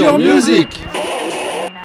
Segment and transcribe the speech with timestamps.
[0.00, 0.68] Enlargeur Music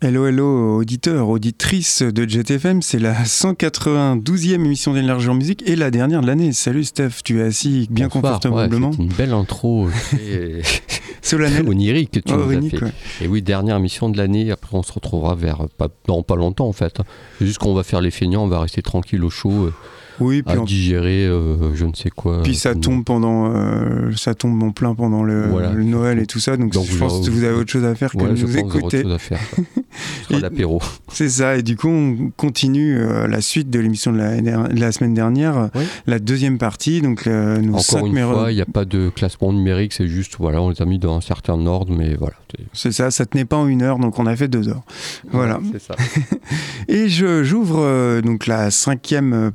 [0.01, 6.21] Hello, hello, auditeurs, auditrices de JetFM, c'est la 192e émission d'Enlargeur Musique et la dernière
[6.21, 6.51] de l'année.
[6.51, 8.89] Salut Steph, tu es assis bien Bonsoir, confortablement.
[8.89, 10.61] ouais, c'est une belle intro très
[11.23, 11.67] Solennel.
[11.67, 12.85] onirique que tu nous as Onirique, fait.
[12.85, 12.91] ouais.
[13.21, 14.51] Et oui, dernière émission de l'année.
[14.51, 16.97] Après, on se retrouvera vers pas, non, pas longtemps en fait.
[17.39, 19.73] C'est juste qu'on va faire les feignants, on va rester tranquille au chaud, euh,
[20.19, 22.43] Oui, puis, à en- digérer euh, je ne sais quoi.
[22.43, 25.71] puis ça tombe pendant, euh, ça tombe en plein pendant le, Voilà.
[25.73, 27.95] le Noël et tout ça, donc, Donc je pense que vous avez autre chose à
[27.95, 29.03] faire que de nous écouter.
[30.29, 30.81] l'apéro.
[31.11, 34.79] C'est ça, et du coup on continue euh, la suite de l'émission de la, de
[34.79, 35.83] la semaine dernière, Oui.
[36.07, 39.93] la deuxième partie, donc nos Encore une fois, il n'y a pas de classement numérique,
[39.93, 42.33] c'est juste, voilà, on les a mis dans un certain ordre, mais voilà.
[42.73, 44.83] c'est- ça, ça tenait pas en une heure, donc on a fait deux heures.
[45.31, 45.59] Voilà.
[45.79, 45.95] Ça.
[46.87, 49.51] Et je- j'ouvre donc la cinquième euh,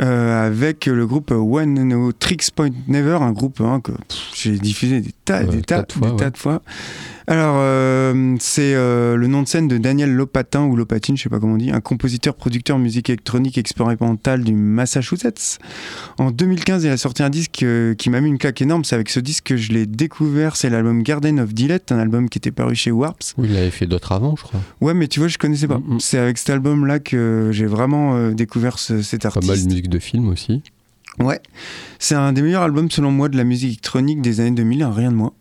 [0.00, 3.92] euh, avec le groupe One No Tricks Point Never, un groupe hein, que
[4.34, 6.30] j'ai diffusé des tas, Ouais, des tas, tas de fois, des tas ouais.
[6.30, 6.62] de fois.
[7.26, 11.28] Alors, euh, c'est euh, le nom de scène de Daniel Lopatin ou Lopatine, je sais
[11.30, 15.58] pas comment on dit, un compositeur, producteur de musique électronique expérimentale du Massachusetts.
[16.18, 18.84] En 2015, il a sorti un disque euh, qui m'a mis une claque énorme.
[18.84, 20.56] C'est avec ce disque que je l'ai découvert.
[20.56, 23.34] C'est l'album Garden of Delight, un album qui était paru chez Warps.
[23.38, 24.60] Oui, il avait fait d'autres avant, je crois.
[24.82, 25.78] Ouais, mais tu vois, je connaissais pas.
[25.78, 26.00] Mm.
[26.00, 29.48] C'est avec cet album-là que j'ai vraiment découvert ce- cet Pas artiste.
[29.48, 30.62] mal de musique de film aussi.
[31.20, 31.40] Ouais,
[31.98, 34.92] c'est un des meilleurs albums selon moi de la musique électronique des années 2000, hein,
[34.94, 35.32] rien de moins.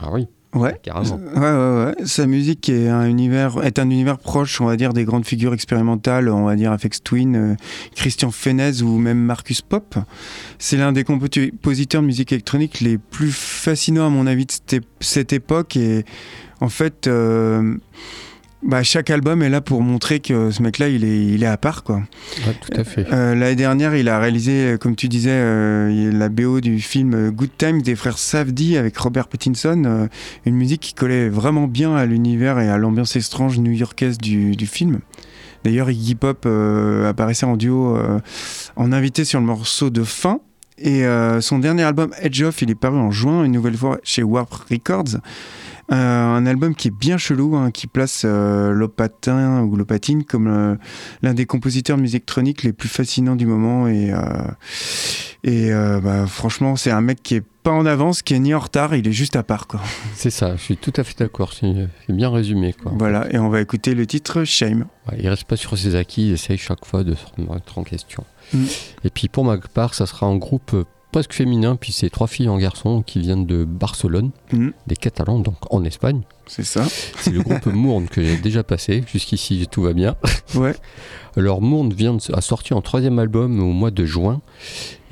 [0.00, 0.78] Ah oui, Ouais.
[0.82, 1.20] carrément.
[1.34, 2.06] Ouais, ouais, ouais.
[2.06, 5.54] Sa musique est un univers, est un univers proche, on va dire, des grandes figures
[5.54, 7.54] expérimentales, on va dire Afex Twin, euh,
[7.94, 9.96] Christian Fenez ou même Marcus Pop.
[10.58, 15.32] C'est l'un des compositeurs de musique électronique les plus fascinants à mon avis de cette
[15.32, 16.04] époque et
[16.60, 17.76] en fait, euh,
[18.66, 21.56] bah, chaque album est là pour montrer que ce mec-là, il est, il est à
[21.56, 22.02] part, quoi.
[22.46, 23.06] Ouais, tout à fait.
[23.12, 27.50] Euh, L'année dernière, il a réalisé, comme tu disais, euh, la BO du film Good
[27.56, 30.06] Times des frères Safdie avec Robert Pattinson, euh,
[30.46, 34.66] une musique qui collait vraiment bien à l'univers et à l'ambiance étrange new-yorkaise du, du
[34.66, 34.98] film.
[35.64, 36.46] D'ailleurs, Iggy Pop
[37.08, 37.98] apparaissait en duo
[38.76, 40.40] en invité sur le morceau de fin.
[40.78, 41.02] Et
[41.40, 44.52] son dernier album, Edge Off, il est paru en juin, une nouvelle fois chez Warp
[44.70, 45.18] Records.
[45.92, 50.48] Euh, un album qui est bien chelou, hein, qui place euh, Lopatin ou Lopatine comme
[50.48, 50.74] euh,
[51.22, 53.86] l'un des compositeurs de musique électronique les plus fascinants du moment.
[53.86, 54.12] Et,
[55.44, 58.60] et bah, franchement, c'est un mec qui est pas en avance, qui est ni en
[58.60, 59.66] retard, il est juste à part.
[59.66, 59.80] Quoi.
[60.14, 61.52] C'est ça, je suis tout à fait d'accord.
[61.52, 62.72] C'est bien résumé.
[62.72, 62.92] Quoi.
[62.94, 64.86] Voilà, et on va écouter le titre Shame.
[65.08, 67.82] Ouais, il reste pas sur ses acquis, il essaye chaque fois de se remettre en
[67.82, 68.24] question.
[68.52, 68.64] Mm.
[69.04, 70.76] Et puis pour ma part, ça sera un groupe
[71.12, 74.68] presque féminin, puis c'est trois filles et un garçon qui viennent de Barcelone, Mm.
[74.86, 76.22] des Catalans, donc en Espagne.
[76.46, 76.84] C'est ça.
[77.18, 79.02] C'est le groupe Mourne que j'ai déjà passé.
[79.06, 80.14] Jusqu'ici, tout va bien.
[80.54, 80.74] Ouais.
[81.36, 84.40] Alors Mourne vient de, a sorti un troisième album au mois de juin.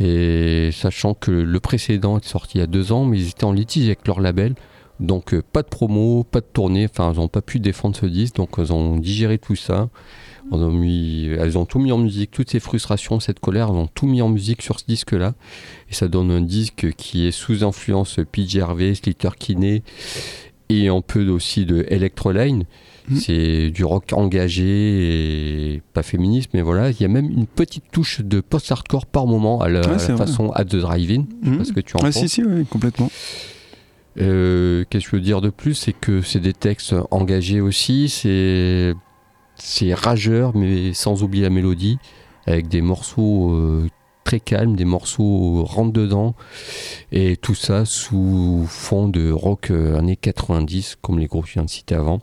[0.00, 3.44] Et sachant que le précédent est sorti il y a deux ans, mais ils étaient
[3.44, 4.54] en litige avec leur label.
[5.00, 8.06] Donc euh, pas de promo, pas de tournée, enfin ils n'ont pas pu défendre ce
[8.06, 9.88] disque, donc ils ont digéré tout ça.
[10.52, 14.06] Mis, elles ont tout mis en musique, toutes ces frustrations, cette colère, elles ont tout
[14.06, 15.34] mis en musique sur ce disque-là.
[15.90, 19.82] Et ça donne un disque qui est sous influence PJ Harvey, Slater Kinney
[20.68, 22.64] et un peu aussi de Electroline.
[23.08, 23.16] Mhm.
[23.18, 27.84] C'est du rock engagé et pas féministe, mais voilà, il y a même une petite
[27.92, 30.16] touche de post-hardcore par moment à la, Ouais, la vrai.
[30.16, 31.24] façon At the Drive-In.
[31.74, 32.14] Que tu en Ah, penses.
[32.18, 33.10] si, si, oui, complètement.
[34.20, 38.08] Euh, Qu'est-ce que je veux dire de plus C'est que c'est des textes engagés aussi,
[38.08, 38.94] c'est
[39.56, 41.98] c'est rageur, mais sans oublier la mélodie,
[42.46, 43.88] avec des morceaux euh,
[44.24, 46.34] très calmes, des morceaux rentre dedans,
[47.12, 51.54] et tout ça sous fond de rock euh, années 90, comme les groupes que je
[51.54, 52.20] viens de citer avant.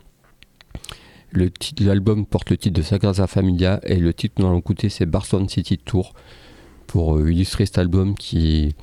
[1.31, 4.59] Le titre- L'album porte le titre de Sagrada Familia, et le titre que nous allons
[4.59, 6.13] écouter, c'est Barcelona City Tour,
[6.88, 8.75] pour euh, illustrer cet album qui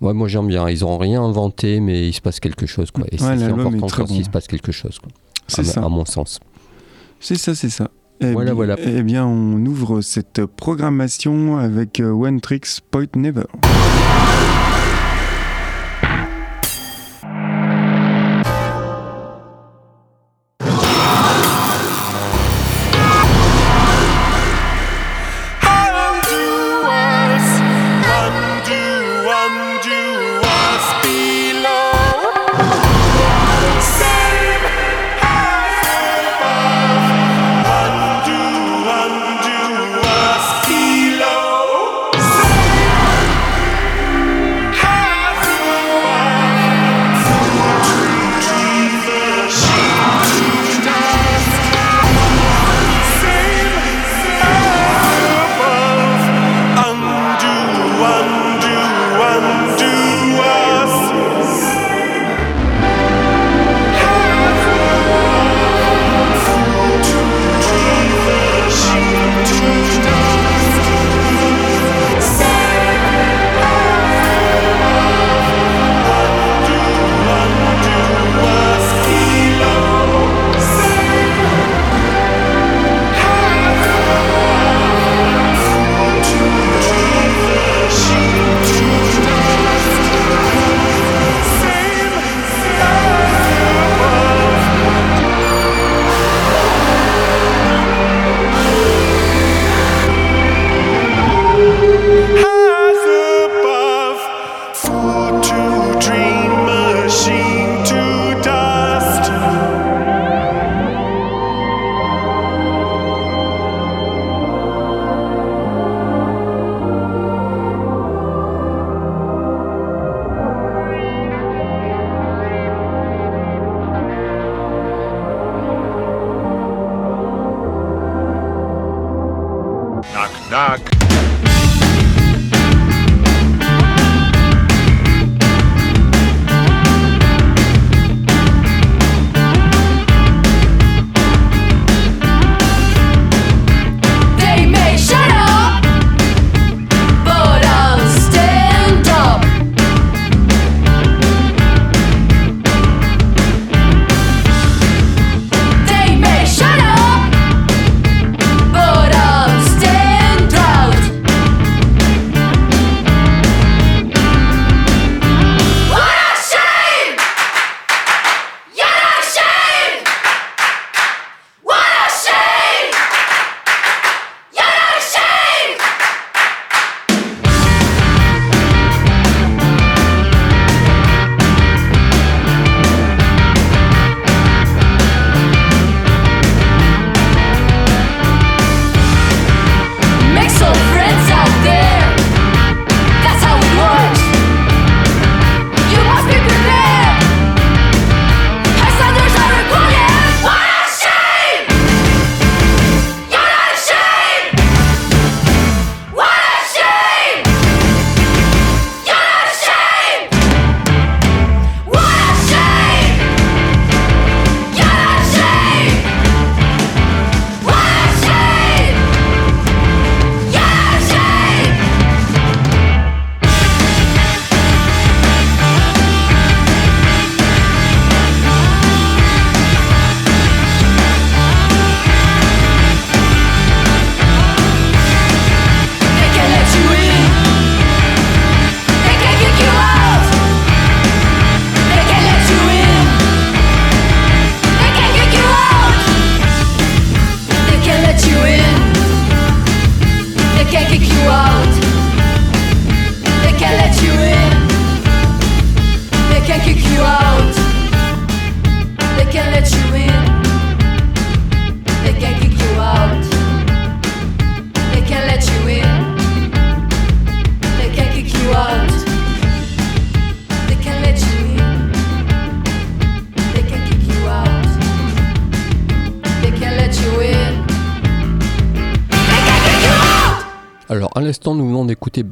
[0.00, 0.68] Ouais, moi j'aime bien.
[0.68, 2.90] Ils n'ont rien inventé, mais il se passe quelque chose.
[2.90, 3.04] Quoi.
[3.12, 4.14] Et Ouais, c'est si l'album est important quand bon.
[4.16, 4.98] il se passe quelque chose.
[4.98, 5.08] Quoi.
[5.46, 5.84] C'est à, ça.
[5.84, 6.40] à mon sens.
[7.22, 7.88] C'est ça, c'est ça.
[8.20, 8.76] Eh Voilà, voilà.
[8.84, 13.44] Eh bien, on ouvre cette programmation avec euh, One Tricks Point Never.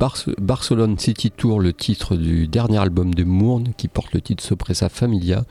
[0.01, 4.43] Barce- Barcelone City Tour, le titre du dernier album de Mourne, qui porte le titre
[4.43, 5.45] Sopressa Familia,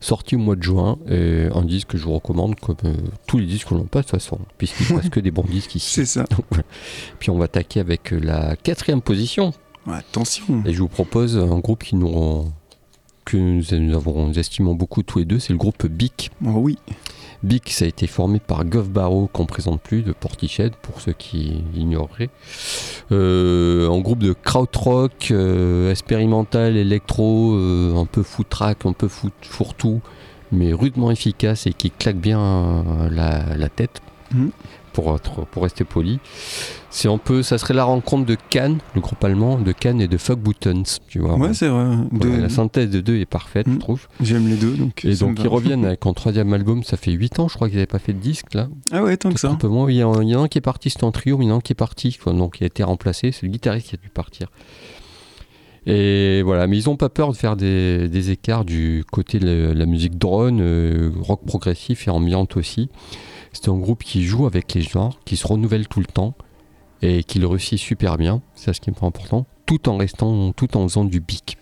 [0.00, 0.98] sorti au mois de juin.
[1.08, 2.94] Et un disque que je vous recommande, comme euh,
[3.28, 5.44] tous les disques que l'on passe de toute façon, puisqu'il ne reste que des bons
[5.48, 5.88] disques ici.
[5.88, 6.24] C'est ça.
[7.20, 9.52] Puis on va attaquer avec euh, la quatrième position.
[9.86, 10.62] Ouais, attention.
[10.66, 12.46] Et je vous propose un groupe qui nous,
[13.24, 16.32] que nous, nous avons, nous estimons beaucoup tous les deux, c'est le groupe Bic.
[16.44, 16.76] Oh oui.
[17.66, 21.64] Ça a été formé par Gov Barrow, qu'on présente plus, de Portiched, pour ceux qui
[21.74, 22.30] ignoreraient.
[23.10, 30.00] Euh, un groupe de krautrock, euh, expérimental, électro, euh, un peu foot-track, un peu fourre-tout,
[30.52, 34.00] mais rudement efficace et qui claque bien la, tête,
[34.34, 34.50] Mhm.
[34.92, 36.20] Pour, être, pour rester poli.
[36.90, 40.08] C'est un peu, ça serait la rencontre de Cannes, le groupe allemand, de Cannes et
[40.08, 41.36] de Fuck Buttons, tu vois.
[41.36, 41.96] Ouais, c'est vrai.
[42.10, 43.78] Voilà, La synthèse de deux est parfaite, je Mhm.
[43.78, 44.06] trouve.
[44.20, 44.74] J'aime les deux.
[44.76, 47.68] Donc Et donc ils reviennent avec un troisième album, ça fait 8 ans je crois
[47.68, 48.68] qu'ils n'avaient pas fait de disque là.
[48.90, 49.48] Ah ouais, tant que ça.
[49.48, 51.46] Un peu moins, il y, en a, un qui est parti, c'était en trio, mais
[51.46, 53.46] il y en a un qui est parti, quoi, donc il a été remplacé, c'est
[53.46, 54.48] le guitariste qui a dû partir.
[55.86, 59.72] Et voilà, mais ils n'ont pas peur de faire des, des écarts du côté de
[59.74, 62.88] la musique drone, euh, rock progressif et ambiante aussi.
[63.52, 66.34] C'est un groupe qui joue avec les genres, qui se renouvelle tout le temps
[67.02, 70.76] et qui le réussit super bien, c'est ce qui paraît important, tout en restant, tout
[70.76, 71.58] en faisant du bic.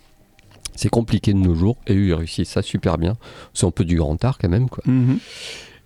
[0.76, 3.16] C'est compliqué de nos jours et eux ils réussissent ça super bien.
[3.54, 4.82] C'est un peu du grand art quand même quoi.
[4.87, 5.18] Mhm.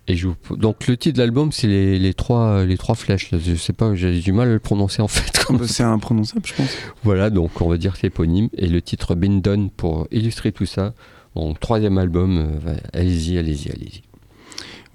[0.06, 3.30] Et je Donc le titre de l'album c'est les, les trois les trois flèches.
[3.32, 5.46] Je sais pas, j'ai du mal à le prononcer en fait.
[5.48, 6.76] Ah bah, c'est imprononçable, je pense.
[7.02, 10.52] voilà, donc on va dire que c'est éponyme et le titre Been Done pour illustrer
[10.52, 10.94] tout ça.
[11.34, 14.02] Donc troisième album, euh, allez-y, allez-y, allez-y.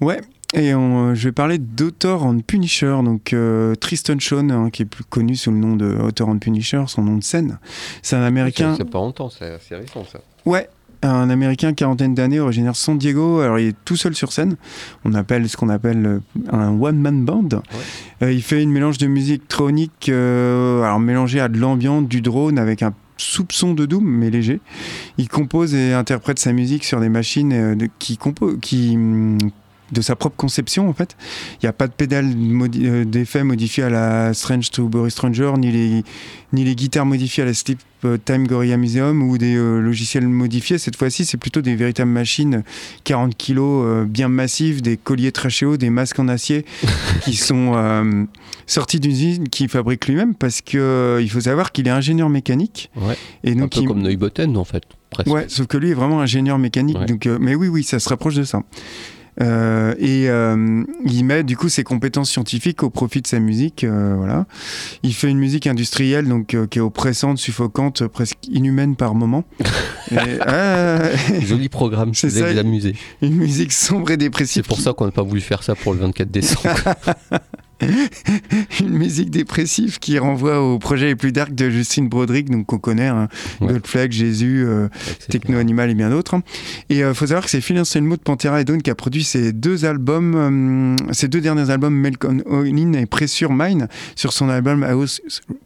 [0.00, 0.20] Ouais.
[0.54, 4.86] Et on- je vais parler d'Author and Punisher, donc euh, Tristan Sean, hein, qui est
[4.86, 7.58] plus connu sous le nom de Author and Punisher, son nom de scène.
[8.02, 8.74] C'est un américain.
[8.76, 10.18] C'est pas longtemps, c'est c'est récent ça.
[10.46, 10.68] Ouais,
[11.02, 13.38] un américain quarantaine d'années, originaire de San Diego.
[13.40, 14.56] Alors il est tout seul sur scène.
[15.04, 16.18] On appelle ce qu'on appelle euh,
[16.50, 17.48] un one man band.
[18.22, 22.22] Euh, il fait une mélange de musique électronique, euh, alors mélangé à de l'ambiance, du
[22.22, 24.60] drone avec un soupçon de doom mais léger.
[25.16, 28.18] Il compose et interprète sa musique sur des machines euh, de- qui
[28.62, 29.38] qui hum,
[29.92, 31.16] de sa propre conception en fait.
[31.54, 35.12] Il n'y a pas de pédale modi- euh, d'effet modifiée à la Strange to Boris
[35.14, 36.04] Stranger, ni les,
[36.52, 40.26] ni les guitares modifiées à la Sleep euh, Time Gorilla Museum ou des euh, logiciels
[40.26, 40.78] modifiés.
[40.78, 42.62] Cette fois-ci, c'est plutôt des véritables machines
[43.04, 46.64] 40 kilos euh, bien massives, des colliers trachéos, des masques en acier
[47.24, 48.24] qui sont euh,
[48.66, 52.90] sortis d'une usine qu'il fabrique lui-même parce que il faut savoir qu'il est ingénieur mécanique.
[52.96, 53.16] Ouais.
[53.44, 55.28] Et Un donc peu il- comme Neubotten en fait, presque.
[55.30, 56.96] Ouais, sauf que lui est vraiment ingénieur mécanique.
[56.98, 57.06] Ouais.
[57.06, 58.62] Donc, mais oui, oui, ça se rapproche de ça.
[59.40, 63.84] Euh, et euh, il met du coup ses compétences scientifiques au profit de sa musique.
[63.84, 64.46] euh, voilà.
[65.02, 69.44] Il fait une musique industrielle donc euh, qui est oppressante, suffocante, presque inhumaine par moment.
[70.10, 70.16] Et,
[70.46, 72.52] euh, Joli programme, C'est ça.
[72.52, 72.94] vous amuser.
[73.22, 74.62] une musique sombre et dépressive.
[74.64, 76.74] C'est pour ça qu'on n'a pas voulu faire ça pour le 24 décembre.
[78.80, 82.78] une musique dépressive qui renvoie au projet les plus dark de Justine Broderick, donc qu'on
[82.78, 83.28] connaît, hein,
[83.60, 83.68] Ouais.
[83.68, 84.88] Goldflag, Jésus, euh,
[85.28, 86.34] Techno Animal et bien d'autres.
[86.34, 86.42] hein.
[86.88, 89.24] Et il faut savoir que c'est Phil Anselmo de Pantera et Dawn qui a produit
[89.24, 94.48] ces deux albums, euh, ces deux derniers albums, Melcon In et Pressure Mine, sur son
[94.48, 95.20] album House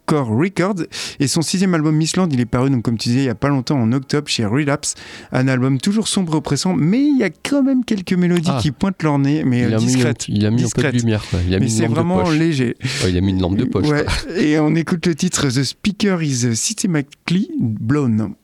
[0.05, 0.83] Core Records.
[1.19, 3.35] Et son sixième album Missland, il est paru, donc comme tu disais, il y a
[3.35, 4.95] pas longtemps, en octobre, chez Relapse.
[5.31, 8.59] Un album toujours sombre et oppressant, mais il y a quand même quelques mélodies Ah.
[8.61, 10.25] qui pointent leur nez, mais il euh, a mis, discrètes.
[10.27, 10.95] il a mis un peu de discrètes.
[10.95, 11.23] lumière.
[11.29, 11.39] Quoi.
[11.47, 11.71] Il a Mais mis
[12.05, 12.37] vraiment poche.
[12.37, 12.75] léger.
[13.07, 13.87] Il a mis une lampe de poche.
[13.87, 14.05] Ouais.
[14.35, 18.35] Et on écoute le titre The Speaker is Systematically Blown.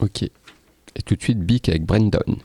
[0.00, 0.22] Ok.
[0.22, 2.36] Et tout de suite, Bic avec Brandon.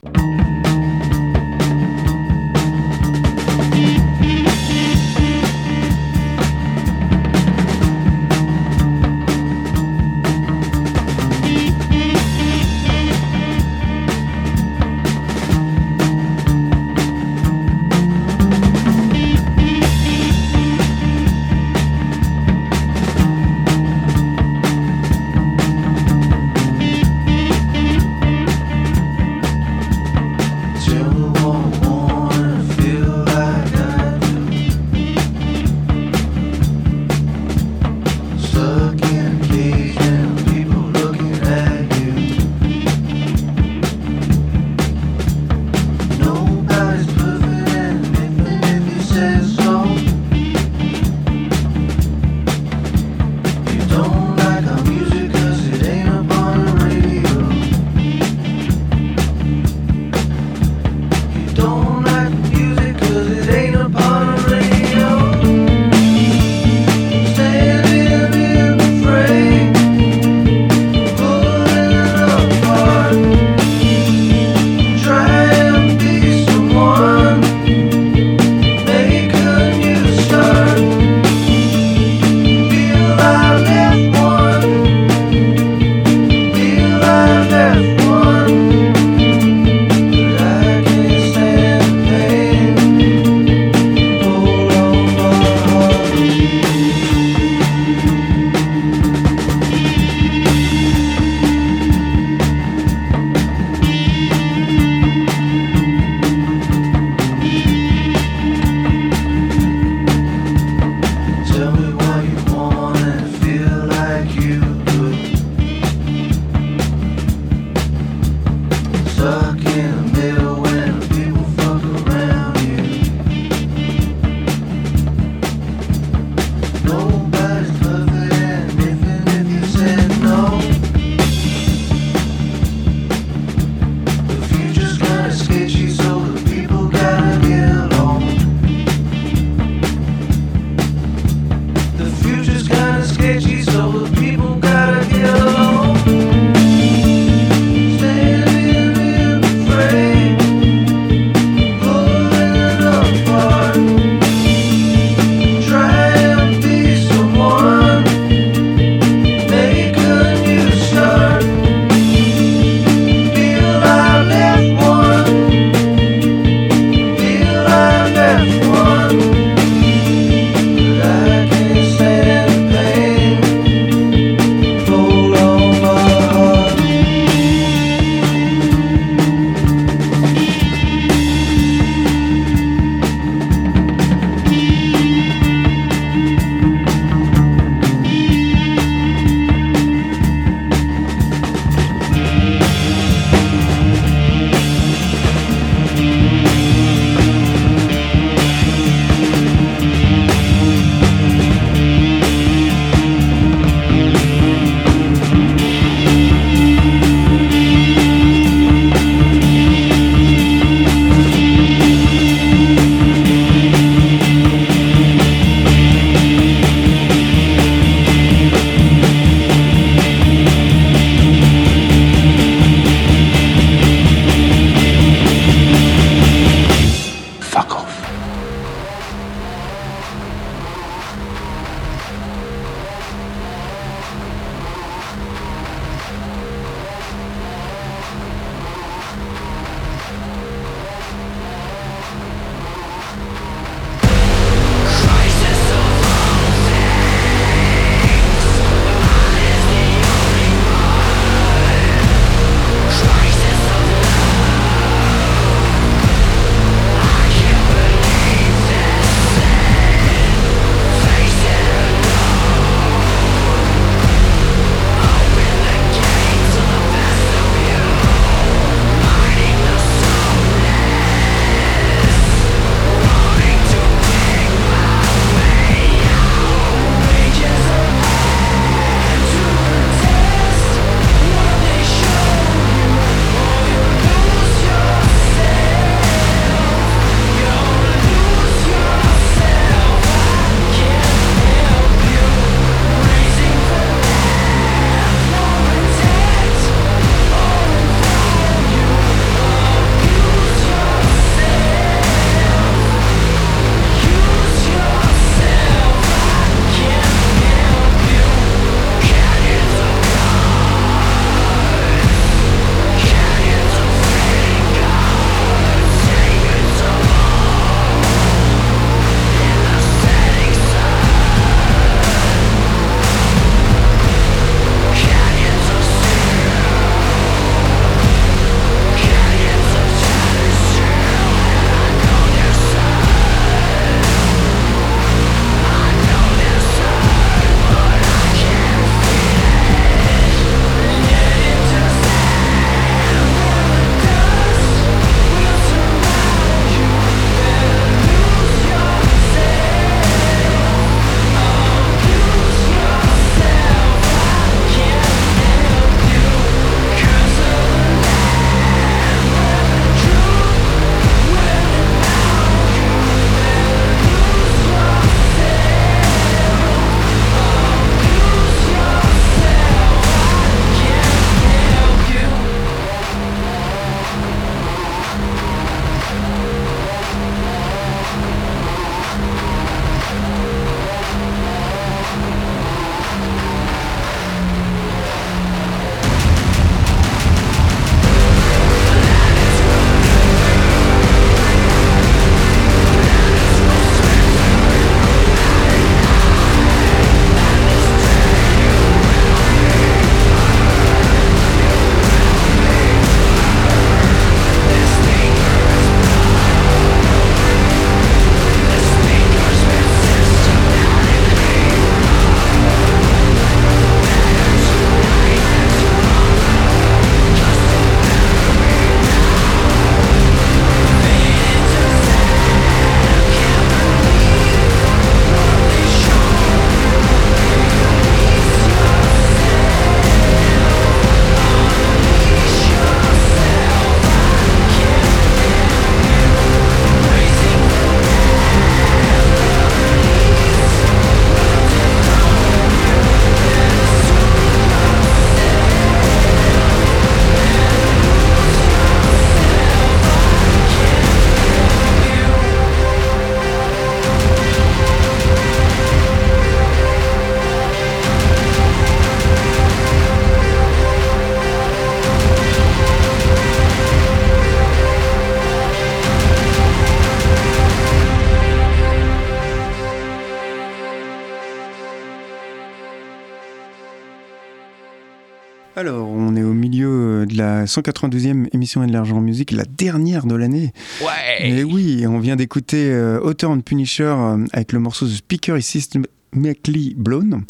[477.62, 480.72] La 192e émission de l'argent en musique, la dernière de l'année.
[481.00, 485.56] Ouais Et oui, on vient d'écouter euh, and Punisher euh, avec le morceau The Speaker
[485.56, 487.44] is Systematically Blown.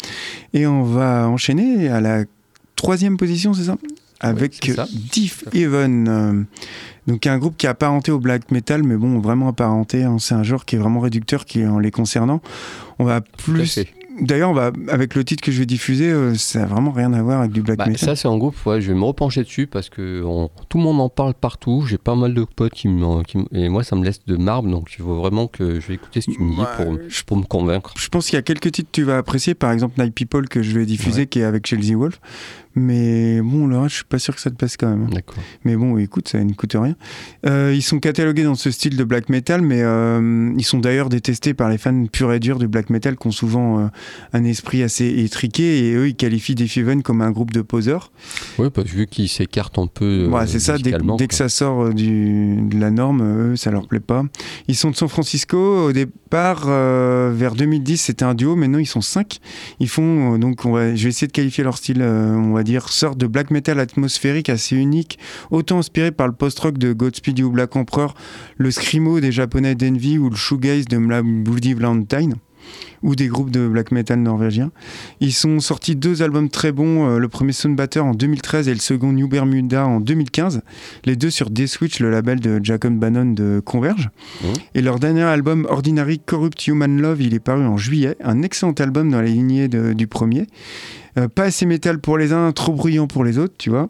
[0.53, 2.25] Et on va enchaîner à la
[2.75, 3.77] troisième position, c'est ça?
[4.19, 4.87] Avec ça.
[5.11, 6.07] Diff Even.
[6.07, 6.43] euh,
[7.07, 10.03] donc un groupe qui est apparenté au black metal, mais bon, vraiment apparenté.
[10.03, 12.39] hein, c'est un genre qui est vraiment réducteur qui en les concernant.
[12.99, 13.79] On va plus.
[14.21, 17.21] D'ailleurs, va avec le titre que je vais diffuser, euh, ça a vraiment rien à
[17.23, 17.99] voir avec du black Bah, metal.
[18.09, 20.83] ça, c'est un groupe, ouais, je vais me repencher dessus parce que on- tout le
[20.83, 21.85] monde en parle partout.
[21.87, 23.03] J'ai pas mal de potes qui me,
[23.51, 24.69] et moi, ça me laisse de marbre.
[24.69, 26.61] Donc, il faut vraiment que je vais écouter ce que tu me dis
[27.25, 27.93] pour me convaincre.
[27.97, 30.47] Je pense qu'il y a quelques titres que tu vas apprécier, par exemple Night People
[30.47, 32.19] que je vais diffuser, qui est avec Chelsea Wolf.
[32.75, 35.09] Mais bon, le reste, je suis pas sûr que ça te plaise quand même.
[35.09, 35.35] D'accord.
[35.63, 36.95] Mais bon, écoute, ça ne coûte rien.
[37.45, 41.09] Euh, ils sont catalogués dans ce style de black metal, mais euh, ils sont d'ailleurs
[41.09, 43.87] détestés par les fans purs et durs du black metal qui ont souvent euh,
[44.33, 48.11] un esprit assez étriqué et eux, ils qualifient Heaven comme un groupe de poseurs.
[48.57, 50.27] Oui, parce que vu qu'ils s'écartent un peu.
[50.31, 53.99] Ouais, c'est ça, dès, que ça sort du, de la norme, eux, ça leur plaît
[53.99, 54.23] pas.
[54.67, 55.57] Ils sont de San Francisco.
[55.57, 58.55] Au départ, vers 2010, c'était un duo.
[58.55, 59.39] Maintenant, ils sont cinq.
[59.79, 62.89] Ils font, donc, on va, je vais essayer de qualifier leur style, on va dire,
[62.89, 65.19] sorte de black metal atmosphérique assez unique,
[65.51, 68.15] autant inspiré par le post-rock de Godspeed You Black Emperor,
[68.57, 72.35] le screamo des japonais d'Envy ou le shoegaze de Mla Bloody Valentine
[73.01, 74.71] ou des groupes de black metal norvégiens.
[75.19, 78.79] Ils sont sortis deux albums très bons, euh, le premier Soundbatter en 2013 et le
[78.79, 80.61] second New Bermuda en 2015,
[81.03, 84.09] les deux sur D-Switch, le label de Jacob Bannon de Converge.
[84.41, 84.53] Mhm.
[84.75, 88.71] Et leur dernier album Ordinary Corrupt Human Love, il est paru en juillet, un excellent
[88.79, 90.47] album dans la lignée de- du premier.
[91.17, 93.89] Euh, pas assez métal pour les uns, trop bruyant pour les autres, tu vois.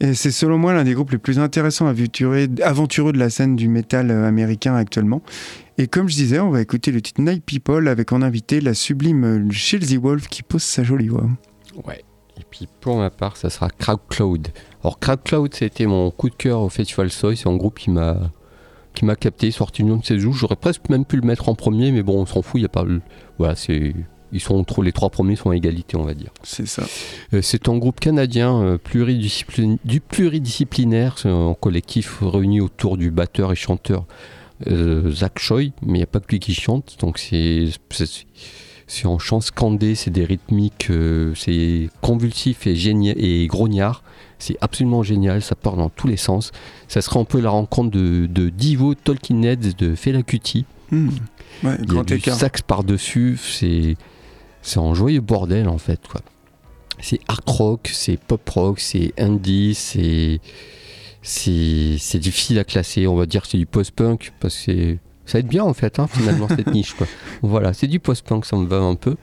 [0.00, 2.46] Et c'est selon moi l'un des groupes les plus intéressants, aventureux,
[3.12, 5.22] de la scène du métal euh, américain actuellement.
[5.78, 8.74] Et comme je disais, on va écouter le titre Night People avec en invité la
[8.74, 11.26] sublime euh, Chelsea Wolf qui pose sa jolie voix.
[11.84, 12.04] Ouais.
[12.38, 14.48] Et puis pour ma part, ça sera Crowd Cloud.
[14.82, 17.36] Alors Crowd Cloud, c'était mon coup de cœur au Festival Soy.
[17.36, 18.16] C'est un groupe qui m'a
[18.94, 20.32] qui m'a capté, sorti une de ses joues.
[20.32, 22.60] J'aurais presque même pu le mettre en premier, mais bon, on s'en fout.
[22.60, 22.84] Il y a pas.
[23.38, 23.94] Voilà, c'est
[24.32, 26.30] ils sont trop, les trois premiers sont à égalité, on va dire.
[26.42, 26.84] C'est ça.
[27.34, 33.10] Euh, C'est un groupe canadien euh, pluridisciplin- du pluridisciplinaire, c'est un collectif réuni autour du
[33.10, 34.04] batteur et chanteur
[34.68, 39.06] euh, Zach Choi, mais il n'y a pas que lui qui chante, donc c'est c'est-
[39.06, 42.74] en chant scandé, c'est des rythmiques, euh, c'est convulsif et,
[43.42, 44.02] et grognard.
[44.38, 46.50] C'est absolument génial, ça part dans tous les sens.
[46.88, 50.64] Ça sera un peu la rencontre de, de Divo, Tolkien Heads, de Fela Kuti.
[50.90, 51.08] Hmm.
[51.64, 53.96] Ouais, Il y a du sax par-dessus, c'est
[54.62, 56.20] c'est un joyeux bordel en fait quoi.
[57.00, 60.40] C'est art rock, c'est pop rock, c'est indie, c'est
[61.22, 65.38] c'est difficile à classer, on va dire que c'est du post-punk parce que c'est- ça
[65.38, 67.06] va être bien en fait hein, finalement cette niche quoi.
[67.42, 69.16] Voilà, c'est du post-punk, ça me va un peu.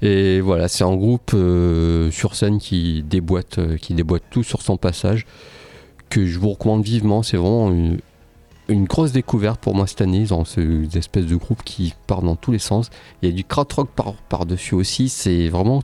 [0.00, 4.62] Et voilà, c'est un groupe euh, sur scène qui déboîte euh, qui déboîte tout sur
[4.62, 5.26] son passage
[6.08, 7.98] que je vous recommande vivement, c'est vraiment une,
[8.68, 12.36] une grosse découverte pour moi cette année dans ces espèces de groupes qui partent dans
[12.36, 12.90] tous les sens.
[13.22, 15.82] Il y a du krautrock par, par-dessus aussi, c'est vraiment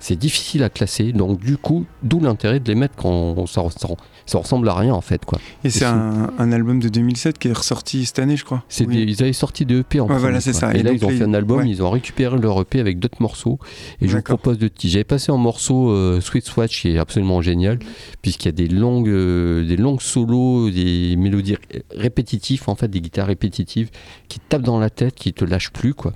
[0.00, 1.12] c'est difficile à classer.
[1.12, 4.94] Donc du coup, d'où l'intérêt de les mettre quand ça, ressemble- ça ressemble à rien
[4.94, 5.38] en fait quoi.
[5.64, 8.62] Et c'est c'est- un, un album de 2007 qui est ressorti cette année, je crois.
[8.80, 8.86] Oui.
[8.86, 10.60] des- ils avaient sorti des EP en Ouais, premier, voilà, c'est quoi.
[10.60, 10.74] ça.
[10.74, 11.68] Et, Et là, ils ont les- fait un album, ouais.
[11.68, 13.58] ils ont récupéré leur EP avec d'autres morceaux.
[14.00, 17.42] Et je vous propose de J'avais passé un morceau euh, Sweet Swatch qui est absolument
[17.42, 17.78] génial,
[18.22, 22.88] puisqu'il y a des longues, euh, des longues solos, des mélodies ré- répétitives, en fait,
[22.88, 23.90] des guitares répétitives
[24.28, 26.12] qui tapent dans la tête, qui te lâchent plus, quoi.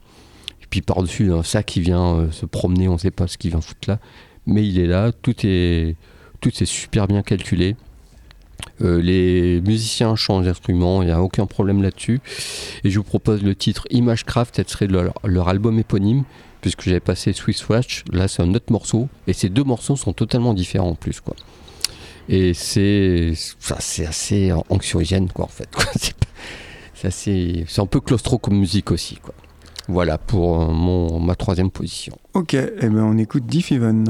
[0.73, 3.61] Puis par-dessus, un sac qui vient euh, se promener, on sait pas ce qu'il vient
[3.61, 3.99] foutre là.
[4.47, 5.97] Mais il est là, tout est,
[6.41, 7.77] tout est super bien calculé.
[8.81, 12.23] Euh, les musiciens changent d'instrument, il n'y a aucun problème là-dessus.
[12.85, 16.25] Et je vous propose le titre Imagecraft, ce serait leur, leur album éponyme,
[16.63, 20.15] puisque j'avais passé Swiss Watch, là c'est un autre morceau, et ces deux morceaux sont
[20.15, 21.21] totalement différents en plus.
[21.21, 21.37] Quoi.
[22.31, 23.35] Et c'est
[23.69, 25.69] assez anxiogène, quoi, en fait.
[27.11, 29.17] c'est un peu claustro comme musique aussi.
[29.17, 29.35] Quoi.
[29.89, 32.17] Voilà pour mon, ma troisième position.
[32.35, 34.05] Ok, et ben on écoute Diff Even.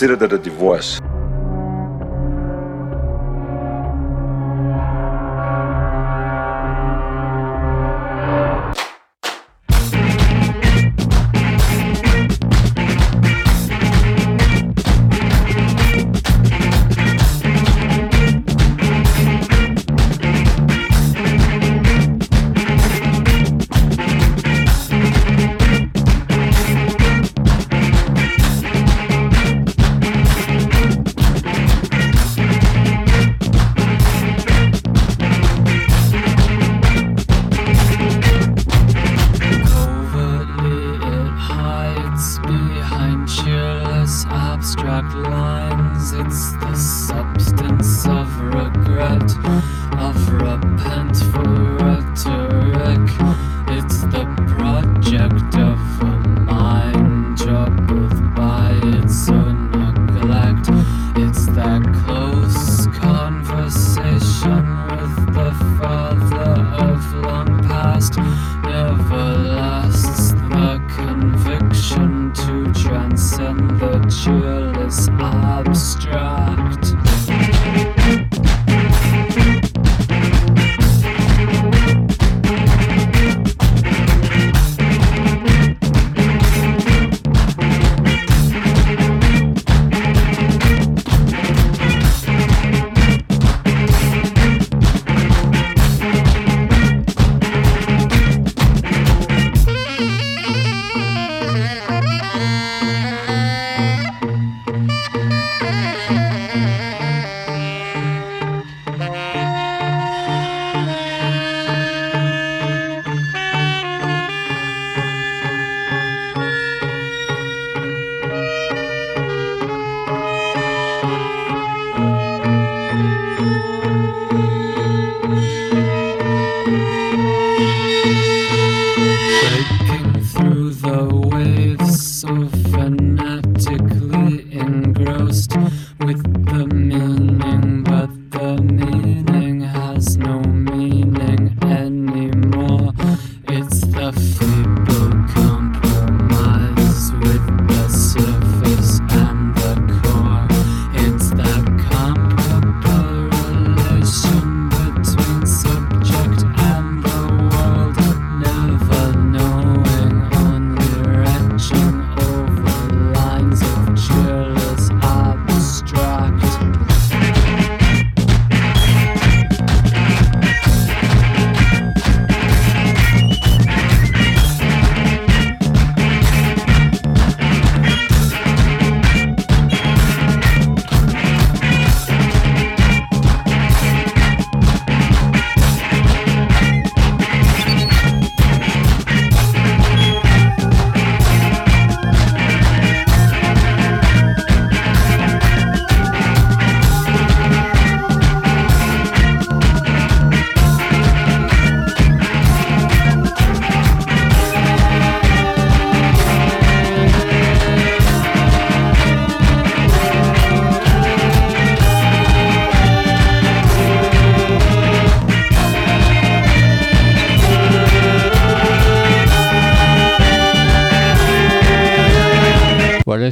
[0.00, 1.09] Consider that a divorce.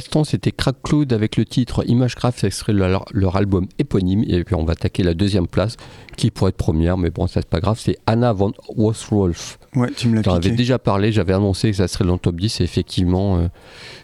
[0.09, 4.23] L'instant, c'était Crack Cloud avec le titre Imagecraft, extrait de leur, leur album éponyme.
[4.27, 5.77] Et puis on va attaquer la deuxième place,
[6.17, 7.79] qui pourrait être première, mais bon, ça c'est pas grave.
[7.79, 9.59] C'est Anna von Wolf.
[9.75, 12.19] Ouais, tu me l'as J'en avais déjà parlé, j'avais annoncé que ça serait dans le
[12.19, 12.59] top 10.
[12.59, 13.47] Et effectivement, euh,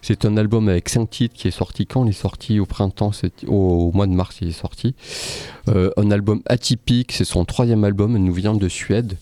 [0.04, 2.60] c'est un album avec 5 titres qui est sorti quand Il est sorti?
[2.60, 3.12] Au printemps,
[3.48, 4.94] au, au mois de mars, il est sorti.
[5.68, 9.18] Euh, un album atypique, c'est son troisième album, il nous vient de Suède.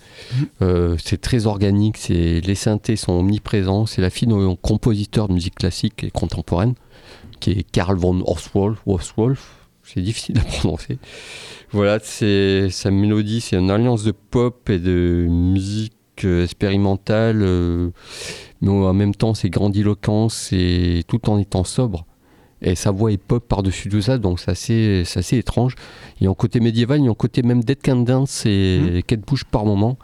[0.61, 3.85] Euh, c'est très organique, c'est, les synthés sont omniprésents.
[3.85, 6.73] C'est la fille d'un compositeur de musique classique et contemporaine,
[7.43, 8.81] qui est Karl von Horswolf.
[8.85, 10.97] Horswolf, c'est difficile à prononcer.
[11.71, 17.89] Voilà, c'est sa mélodie, c'est une alliance de pop et de musique euh, expérimentale, euh,
[18.61, 22.05] mais en même temps c'est grandiloquent, c'est tout en étant sobre.
[22.61, 25.75] Et sa voix est pop par-dessus tout ça, donc c'est assez, c'est assez étrange.
[26.21, 28.45] Il y a un côté médiéval, il y a un côté même Dead Can Dance
[28.45, 29.97] et Kate Bush par moment.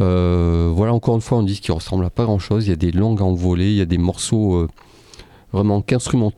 [0.00, 2.66] Euh, voilà, encore une fois, on dit qu'il ressemble à pas grand-chose.
[2.66, 4.66] Il y a des langues envolées, il y a des morceaux
[5.52, 6.32] vraiment qu'instrument-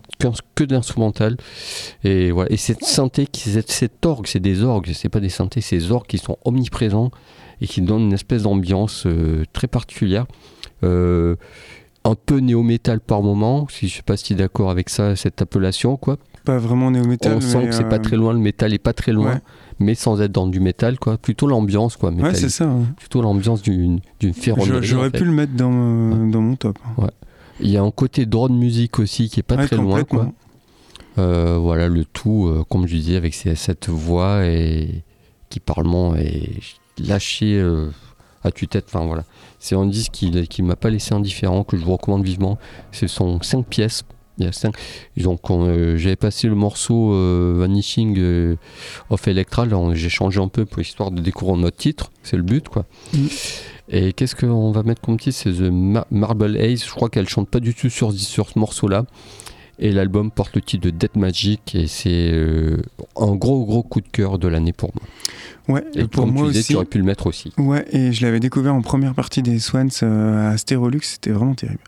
[0.55, 1.37] que d'instrumental.
[2.03, 2.51] Et voilà.
[2.53, 5.79] Et cette synthé, qui, cette, cet orgue, c'est des orgues, c'est pas des synthés, c'est
[5.79, 7.11] des orgues qui sont omniprésents
[7.61, 10.27] et qui donnent une espèce d'ambiance euh, très particulière.
[10.83, 11.37] Euh,
[12.07, 13.67] un peu néo-métal par moment.
[13.71, 16.19] Si je sais pas si tu es d'accord avec ça, cette appellation, quoi.
[16.45, 17.37] Pas vraiment néo-métal.
[17.37, 19.41] On sent que c'est euh, pas très loin, le métal est pas très loin, ouais.
[19.79, 21.17] mais sans être dans du métal, quoi.
[21.17, 22.11] Plutôt l'ambiance, quoi.
[22.11, 22.67] Ouais, c'est ça.
[22.67, 22.85] ouais.
[22.99, 25.19] Plutôt l'ambiance d'une d'une J'aurais en fait.
[25.19, 26.77] pu le mettre dans, dans mon top.
[27.61, 30.33] Il y a un côté drone music aussi qui est pas Ouais, très loin, quoi.
[31.19, 35.05] Euh, voilà, le tout, euh, comme je disais, avec ces- cette voix et
[35.51, 36.51] qui parlement est
[36.99, 37.91] lâché euh,
[38.43, 38.87] à tue-tête.
[38.89, 39.25] Enfin voilà,
[39.61, 42.59] c'est un disque qui, qui m'a pas laissé indifférent, que je vous recommande vivement.
[42.91, 44.03] Ce sont cinq pièces.
[44.39, 44.75] Il y a cinq.
[45.17, 48.57] Donc on, euh, j'avais passé le morceau euh, Vanishing euh,
[49.11, 49.65] of Electra.
[49.65, 52.11] Là, j'ai changé un peu pour histoire de découvrir notre titre.
[52.23, 52.85] C'est le but, quoi.
[53.13, 53.27] Mm.
[53.91, 55.37] Et qu'est-ce qu'on va mettre comme titre?
[55.39, 56.85] C'est The Ma- Marble Haze.
[56.85, 59.05] Je crois qu'elle chante pas du tout sur, sur ce morceau-là.
[59.79, 62.77] Et l'album porte le titre de Dead Magic et c'est euh,
[63.17, 65.05] un gros gros coup de cœur de l'année pour moi.
[65.67, 66.69] Ouais, Et pour comme moi tu disais, aussi.
[66.69, 67.53] tu aurais pu le mettre aussi.
[67.59, 71.55] Ouais, et je l'avais découvert en première partie des Swans euh, à Stérolux, c'était vraiment
[71.55, 71.81] terrible.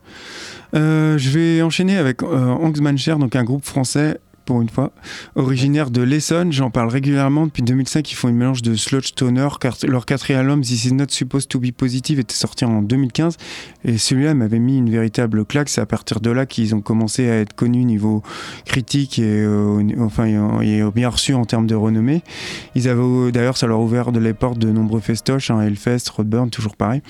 [0.75, 4.93] Euh, je vais enchaîner avec euh, Angstmancher, donc un groupe français pour une fois,
[5.35, 6.53] originaire de l'Essonne.
[6.53, 8.11] J'en parle régulièrement depuis 2005.
[8.11, 9.49] Ils font une mélange de sludge stoner.
[9.61, 13.37] car leur quatrième album, This Is Not Supposed to Be Positive, était sorti en 2015.
[13.85, 15.69] Et celui-là m'avait mis une véritable claque.
[15.69, 18.23] C'est à partir de là qu'ils ont commencé à être connus niveau
[18.65, 20.27] critique et, euh, enfin,
[20.63, 22.23] et, et bien reçus en termes de renommée.
[22.75, 26.09] Ils avaient d'ailleurs, ça leur a ouvert de les portes de nombreux festoches, hein, Hellfest,
[26.15, 27.03] Roadburn, toujours pareil.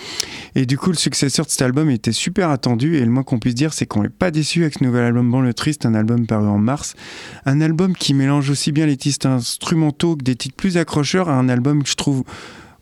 [0.55, 2.97] Et du coup, le successeur de cet album était super attendu.
[2.97, 5.31] Et le moins qu'on puisse dire, c'est qu'on n'est pas déçu avec ce nouvel album
[5.31, 6.95] Ban le Triste, un album paru en mars.
[7.45, 11.35] Un album qui mélange aussi bien les titres instrumentaux que des titres plus accrocheurs à
[11.35, 12.25] un album que je trouve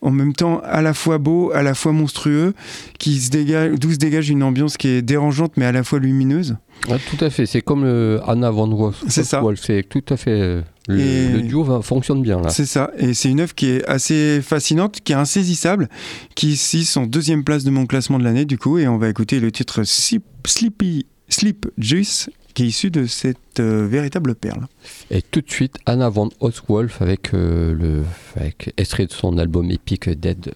[0.00, 2.52] en même temps à la fois beau, à la fois monstrueux,
[2.98, 5.98] qui se dégage, d'où se dégage une ambiance qui est dérangeante mais à la fois
[5.98, 6.56] lumineuse.
[6.90, 9.02] Ouais, tout à fait, c'est comme le Anna Van Wolf.
[9.08, 9.42] C'est ça.
[9.62, 10.30] C'est tout à fait.
[10.32, 12.50] euh, Le, Et- le duo va- fonctionne bien là.
[12.50, 15.88] C'est ça, et c'est une œuvre qui est assez fascinante, qui est insaisissable,
[16.34, 19.08] qui ici son deuxième place de mon classement de l'année du coup, et on va
[19.08, 24.66] écouter le titre Sleep- Sleepy Sleep Juice, qui est issu de cette euh, véritable perle.
[25.10, 26.28] Et tout de suite, Anna Van
[26.68, 28.04] Wolf avec euh, le
[28.36, 30.54] avec extrait de son album épique Dead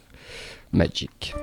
[0.72, 1.34] Magic.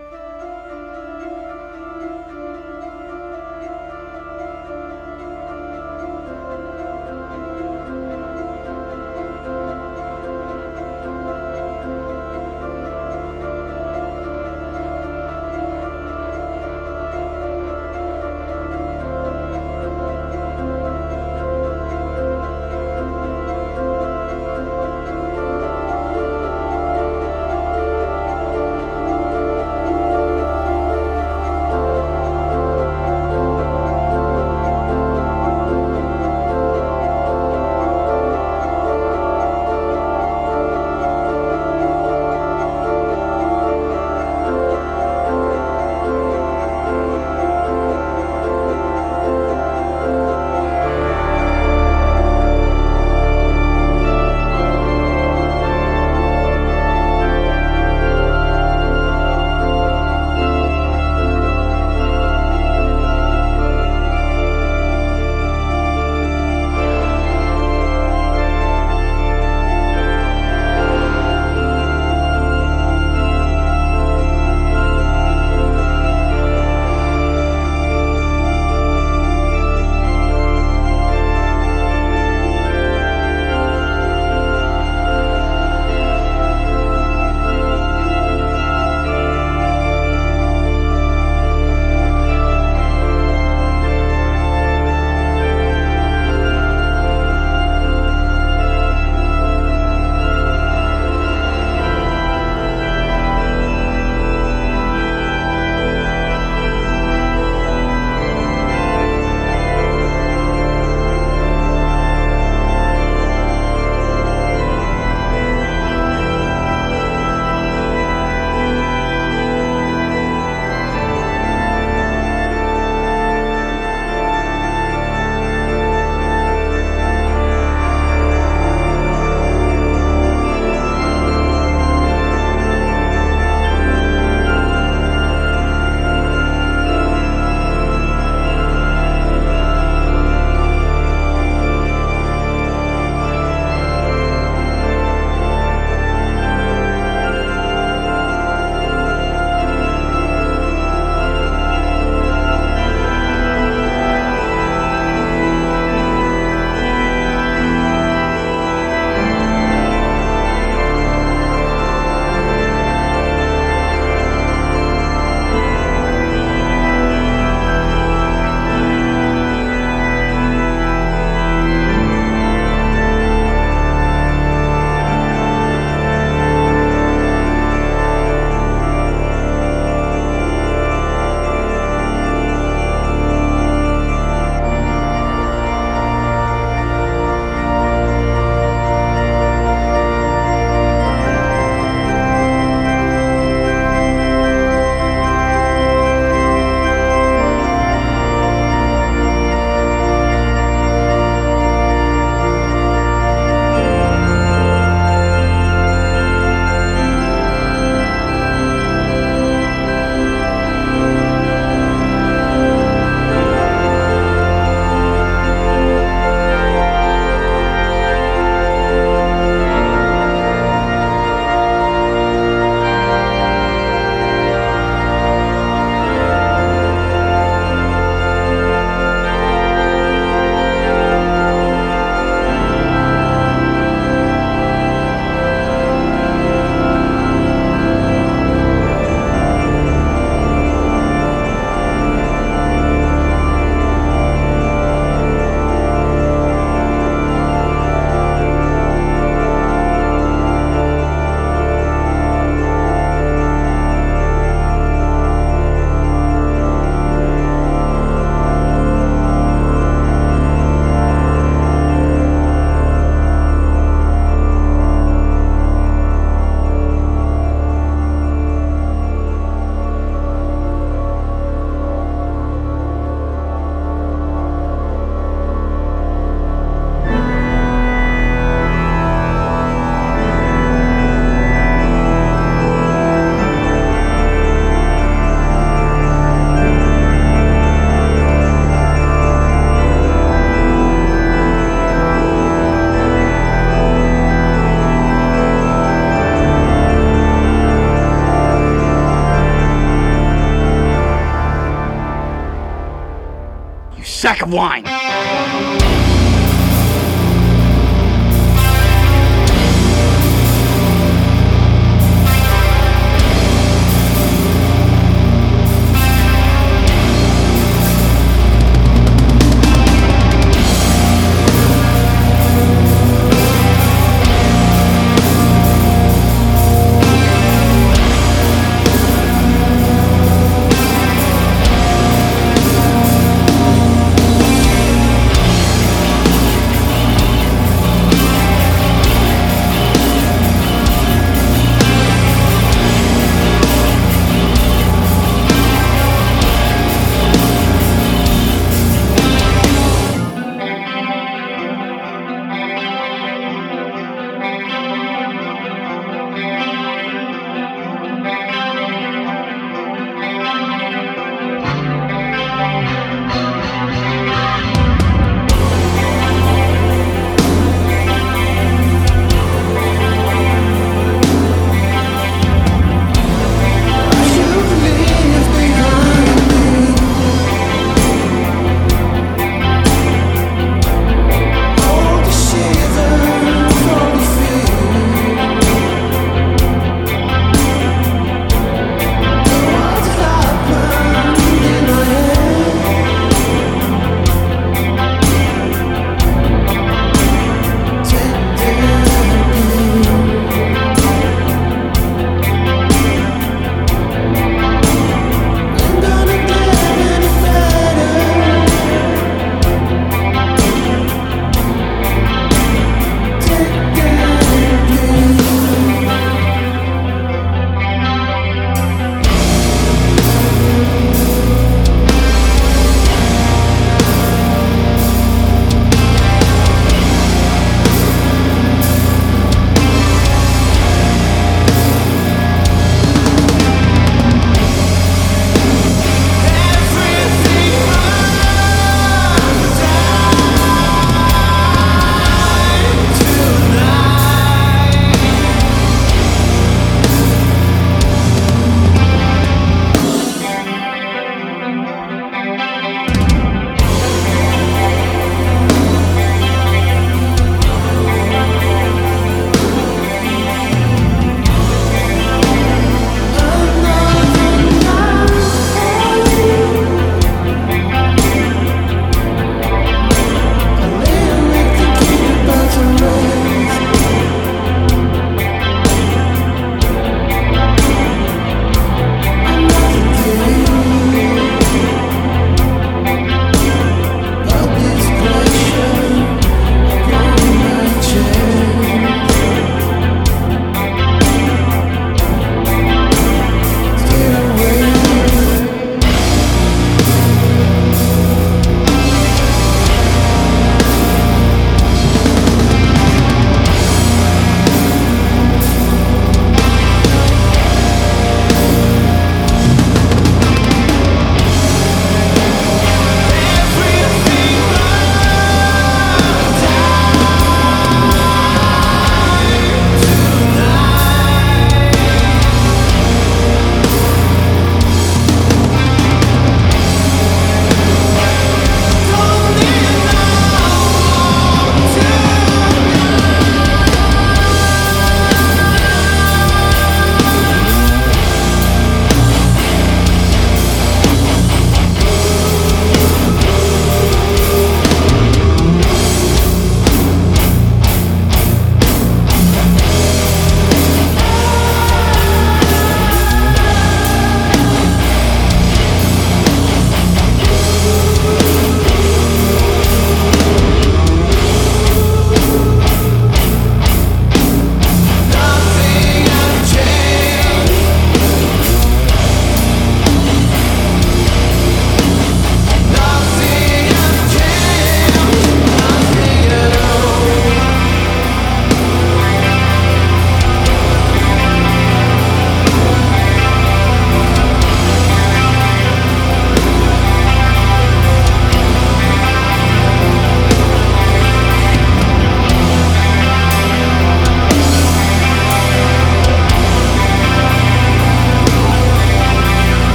[304.45, 304.94] Of wine.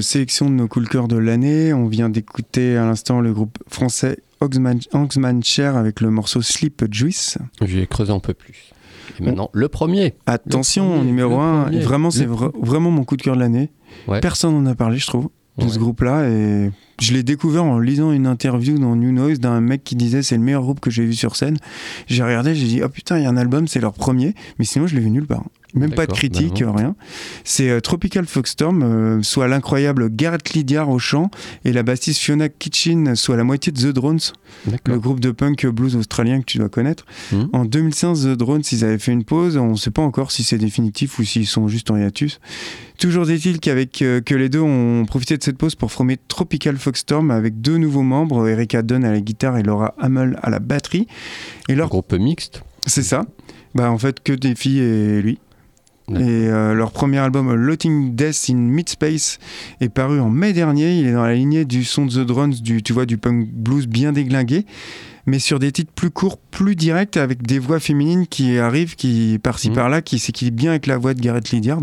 [0.00, 1.72] Sélection de nos coups de cœur de l'année.
[1.72, 7.38] On vient d'écouter à l'instant le groupe français Oxman, Cher avec le morceau Sleep Juice.
[7.62, 8.70] J'ai creusé un peu plus.
[9.18, 10.14] Et maintenant, le premier.
[10.26, 11.80] Attention, Le premier, numéro le 1, premier.
[11.80, 13.70] vraiment, c'est vra- vraiment mon coup de cœur de l'année.
[14.08, 14.20] Ouais.
[14.20, 15.28] Personne n'en a parlé, je trouve,
[15.58, 16.26] de ce groupe-là.
[16.28, 16.70] Et
[17.00, 20.36] je l'ai découvert en lisant une interview dans New Noise d'un mec qui disait c'est
[20.36, 21.58] le meilleur groupe que j'ai vu sur scène.
[22.06, 24.34] J'ai regardé, j'ai dit oh putain, il y a un album, c'est leur premier.
[24.58, 25.44] Mais sinon, je l'ai vu nulle part.
[25.74, 26.96] Même pas de critique, bah rien.
[27.44, 31.30] C'est euh, Tropical Foxstorm, euh, soit l'incroyable Garrett Lydiard au chant
[31.64, 34.20] et la bassiste Fiona Kitchen, soit la moitié de The Drones,
[34.86, 37.04] le groupe de punk blues australien que tu dois connaître.
[37.32, 37.48] Mhm.
[37.52, 39.56] En 2015, The Drones, ils avaient fait une pause.
[39.56, 42.40] On ne sait pas encore si c'est définitif ou s'ils sont juste en hiatus.
[42.98, 46.76] Toujours est-il qu'avec euh, que les deux ont profité de cette pause pour former Tropical
[46.76, 50.58] Foxstorm avec deux nouveaux membres, Erika Dunn à la guitare et Laura Hamel à la
[50.58, 51.06] batterie.
[51.68, 52.62] Et Un leur, groupe mixte.
[52.86, 53.24] c'est ça.
[53.74, 55.38] Bah en fait que des filles et lui.
[56.16, 59.38] Et euh, leur premier album, Loating Death in Midspace,
[59.80, 60.98] est paru en mai dernier.
[60.98, 63.48] Il est dans la lignée du son de The Drones, du, tu vois, du punk
[63.52, 64.66] blues bien déglingué,
[65.26, 69.38] mais sur des titres plus courts, plus directs, avec des voix féminines qui arrivent, qui
[69.42, 69.74] par-ci Mhm.
[69.74, 71.80] par-là, qui s'équilibrent bien avec la voix de Garrett Lydiard.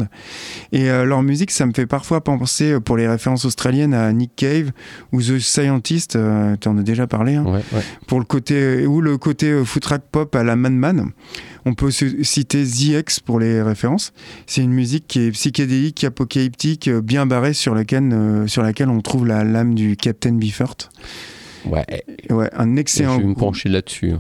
[0.72, 4.12] Et euh, leur musique, ça me fait parfois penser, euh, pour les références australiennes, à
[4.14, 4.72] Nick Cave
[5.12, 6.16] ou The Scientist.
[6.16, 7.36] euh, T'en as déjà parlé.
[7.36, 7.82] hein Ouais, ouais.
[8.08, 11.12] pour le côté ou le côté footrack pop à la Man Man.
[11.66, 14.14] On peut citer ZX pour les références.
[14.46, 19.02] C'est une musique qui est psychédélique, apocalyptique, bien barrée sur laquelle, euh, sur laquelle on
[19.02, 20.90] trouve la lame du Captain Beefheart.
[21.72, 21.86] Ouais,
[22.30, 23.18] Ouais, un je excellent.
[23.18, 24.12] vais me pencher là-dessus.
[24.12, 24.16] Je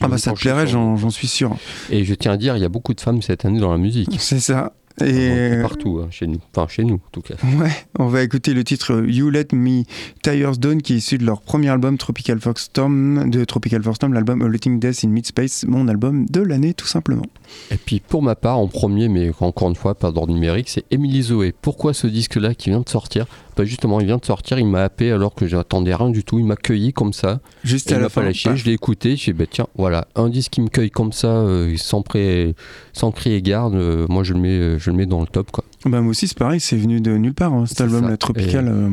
[0.00, 1.56] Ah bah ça te plairait, j'en suis sûr.
[1.90, 3.78] Et je tiens à dire, il y a beaucoup de femmes cette année dans la
[3.78, 4.16] musique.
[4.20, 4.72] C'est ça.
[5.04, 6.38] Et partout, hein, chez nous.
[6.52, 7.34] Enfin, chez nous, en tout cas.
[7.60, 7.70] ouais,
[8.00, 9.84] on va écouter le titre You Let Me
[10.24, 14.42] Tires Down qui est issu de leur premier album Tropical Foxstorm, de Tropical Foxstorm, l'album
[14.42, 17.22] A Letting Death in Midspace, mon album de l'année tout simplement.
[17.70, 20.84] Et puis pour ma part, en premier, mais encore une fois, pas d'ordre numérique, c'est
[20.90, 21.54] Émilie Zoé.
[21.60, 23.26] Pourquoi ce disque-là qui vient de sortir?
[23.56, 26.38] Bah justement, il vient de sortir, il m'a happé alors que j'attendais rien du tout.
[26.38, 27.40] Il m'a cueilli comme ça.
[27.64, 28.22] Juste à la fin.
[28.22, 28.56] lâché.
[28.56, 29.16] Je l'ai écouté.
[29.16, 32.54] J'ai dit, bah, tiens, voilà, un disque qui me cueille comme ça, euh, sans, pré...
[32.92, 35.26] sans cri et garde, euh, moi je le, mets, euh, je le mets dans le
[35.26, 35.50] top.
[35.50, 35.64] Quoi.
[35.86, 38.10] Bah moi aussi c'est pareil, c'est venu de nulle part hein, cet C'est album ça.
[38.10, 38.66] la Tropical.
[38.66, 38.90] Et- euh,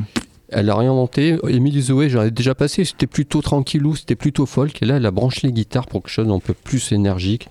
[0.49, 1.38] Elle a rien inventé.
[1.47, 2.86] Émilie Zoé, j'en ai déjà passé.
[2.86, 4.82] C'était plutôt tranquillou, c'était plutôt folk.
[4.82, 7.47] Et là, elle a branché les guitares pour quelque chose d'un peu plus énergique,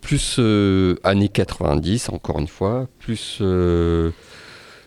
[0.00, 4.10] plus euh, années 90, encore une fois, plus euh,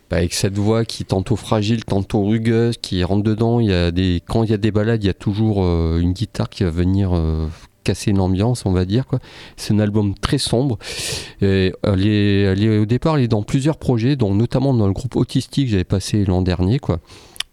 [0.10, 3.60] bah, avec cette voix qui est tantôt fragile, tantôt rugueuse, qui rentre dedans.
[3.60, 6.00] Il y a des, quand il y a des balades, il y a toujours euh,
[6.00, 7.48] une guitare qui va venir euh,
[7.84, 9.06] casser l'ambiance, on va dire.
[9.06, 9.20] quoi.
[9.58, 10.78] C'est un album très sombre.
[11.42, 15.84] Au départ, elle est dans plusieurs projets, dont notamment dans le groupe Autistique que j'avais
[15.84, 16.80] passé l'an dernier.
[16.80, 17.00] quoi.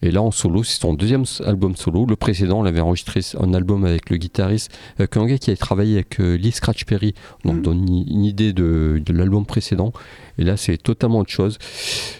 [0.03, 2.05] Et là, en solo, c'est son deuxième album solo.
[2.07, 4.71] Le précédent, on avait enregistré un album avec le guitariste,
[5.01, 7.15] euh, qui avait travaillé avec euh, Lee Scratch Perry.
[7.45, 7.63] Donc, Mm.
[7.63, 9.93] donne une, idée de, de l'album précédent.
[10.39, 11.59] Et là, c'est totalement autre chose.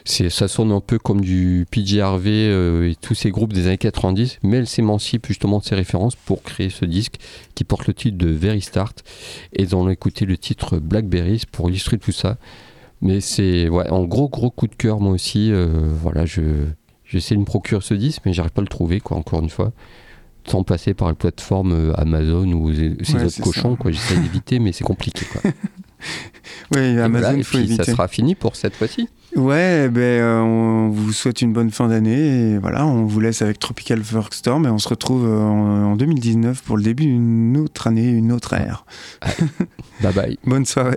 [0.05, 3.77] Ça sonne un peu comme du PJ Harvey euh, et tous ces groupes des années
[3.77, 7.17] 90, mais elle s'émancipe justement de ses références pour créer ce disque
[7.55, 9.05] qui porte le titre de Very Start.
[9.53, 12.39] Et on a écouté le titre Blackberries pour illustrer tout ça.
[13.03, 15.53] Mais c'est ouais, un gros gros coup de cœur moi aussi.
[15.53, 15.67] euh,
[16.03, 16.41] voilà, je
[17.07, 19.17] j'essaie de me procurer ce disque, mais j'arrive pas à le trouver quoi.
[19.17, 19.73] Encore une fois,
[20.47, 23.83] sans passer par la plateforme euh, Amazon ou ces Ouais, autres cochons ça.
[23.83, 23.91] quoi.
[23.91, 25.51] J'essaie d'éviter, mais c'est compliqué quoi.
[26.81, 27.91] Et Amazon, voilà, faut puis ça éviter.
[27.93, 29.09] sera fini pour cette fois-ci.
[29.35, 33.43] Ouais, ben euh, on vous souhaite une bonne fin d'année et voilà, on vous laisse
[33.43, 34.01] avec Tropical
[34.31, 38.09] Storm et on se retrouve euh, en, en 2019 pour le début d'une autre année,
[38.09, 38.85] une autre ère.
[40.03, 40.39] Bye bye.
[40.45, 40.97] Bonne soirée.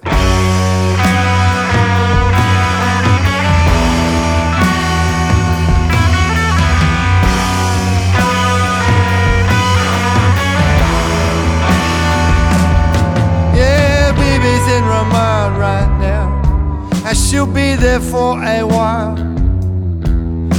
[17.39, 19.15] She'll be there for a while.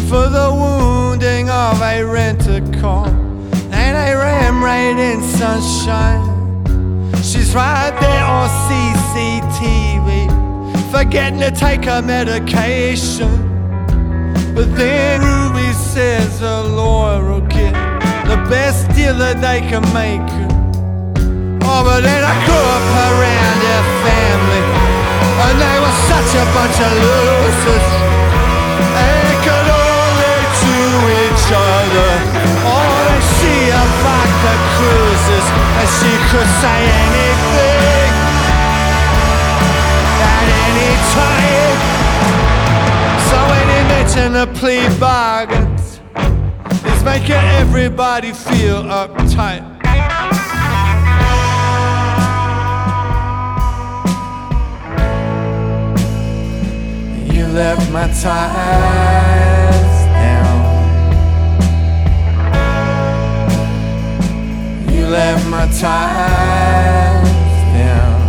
[0.09, 3.07] For the wounding of a renter car
[3.71, 6.25] and a ram raid in sunshine.
[7.17, 10.31] She's right there on CCTV,
[10.91, 13.29] forgetting to take her medication.
[14.55, 17.75] But then Ruby says a lawyer will get
[18.25, 20.49] the best deal that they can make her.
[21.63, 24.80] Oh, but then I grew up around their family,
[25.47, 27.87] and they were such a bunch of losers.
[28.95, 29.31] They
[29.71, 30.77] only to
[31.25, 32.11] each other.
[32.69, 35.47] Oh, and she about the cruises,
[35.81, 38.13] and she could say anything
[40.35, 41.79] at any time.
[43.29, 46.01] So when he mentioned the plea bargains,
[46.85, 49.80] it's making everybody feel uptight.
[57.53, 58.31] Let my ties
[60.07, 60.61] down.
[64.89, 67.29] You let my ties
[67.75, 68.21] down.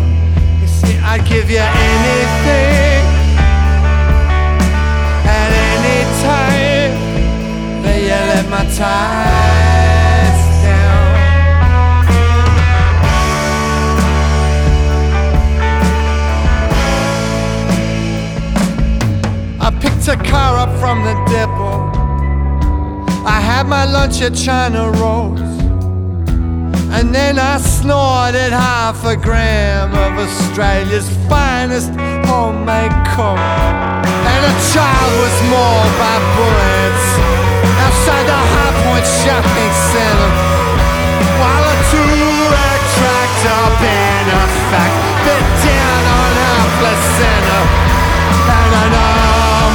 [0.61, 3.05] You see, I'd give you anything
[5.27, 6.93] at any time.
[7.83, 9.70] But you let my ties
[20.01, 21.91] picked a car up from the depot.
[23.25, 25.39] I had my lunch at China Rose.
[26.93, 31.91] And then I snorted half a gram of Australia's finest
[32.25, 33.37] homemade coke.
[34.31, 36.10] And a child was mauled by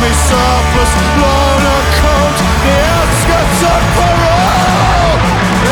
[0.06, 5.18] army surplus blown a coat the outskirts of parole.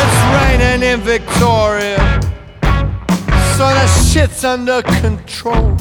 [0.01, 2.01] It's raining in Victoria,
[3.55, 5.77] so the shit's under control.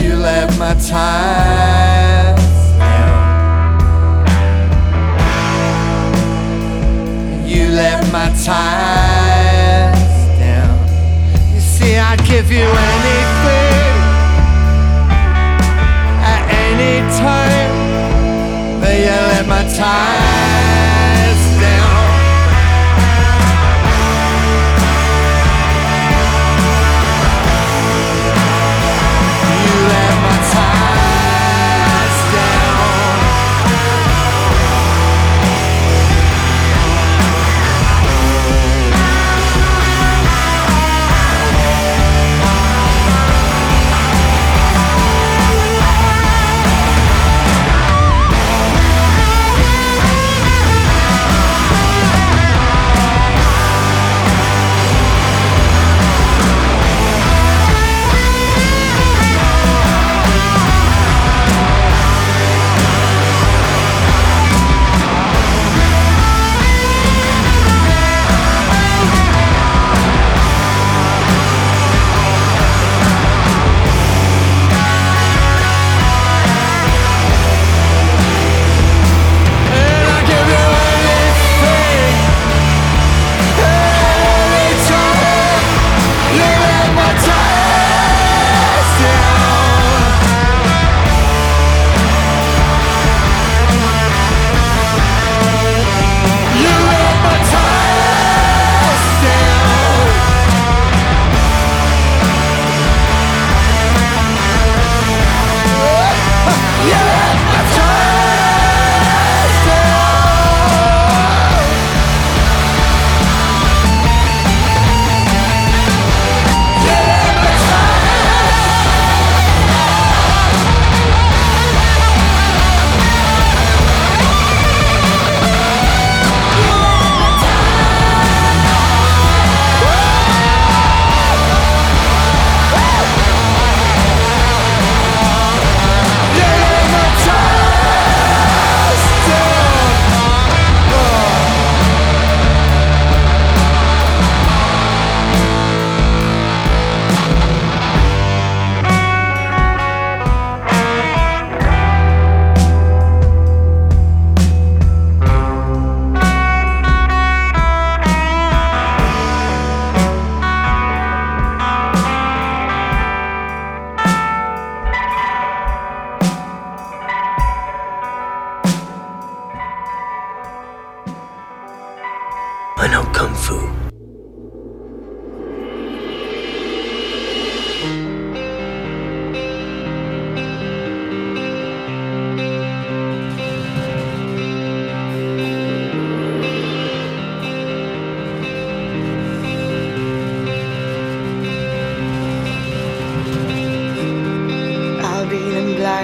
[0.00, 2.38] You left my down.
[7.46, 9.01] You left my ties
[12.52, 13.96] you anything
[16.32, 20.31] at any time, but you let my ties